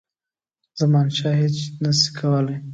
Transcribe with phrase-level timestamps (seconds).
[0.79, 2.57] زمانشاه هیچ نه سي کولای.